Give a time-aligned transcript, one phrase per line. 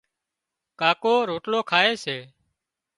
[0.79, 2.17] ڪاڪو روٽلو کائي سي